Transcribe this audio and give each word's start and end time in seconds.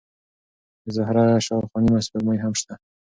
د 0.83 0.85
زهره 0.95 1.25
شاوخوا 1.45 1.79
نیمه 1.83 2.01
سپوږمۍ 2.05 2.37
هم 2.41 2.53
شته. 2.59 2.73